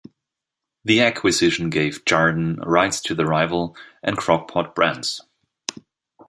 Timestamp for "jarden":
2.05-2.65